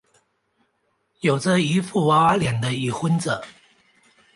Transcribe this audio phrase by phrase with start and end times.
[1.19, 3.45] 有着一副娃娃脸的已婚者。